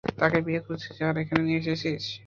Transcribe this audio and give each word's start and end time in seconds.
তাকে 0.19 0.37
বিয়ে 0.45 0.61
করেছিস, 0.65 0.95
আর 1.07 1.15
এখানে 1.23 1.41
নিয়েও 1.43 1.63
এসেছিস? 1.65 2.05